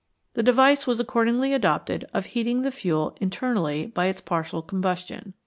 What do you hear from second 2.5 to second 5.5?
the fuel inter nally by its partial combustion.